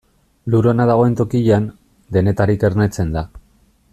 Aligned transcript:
Lur 0.53 0.67
ona 0.71 0.87
dagoen 0.91 1.13
tokian, 1.19 1.69
denetarik 2.17 2.67
ernetzen 2.71 3.17
da. 3.19 3.27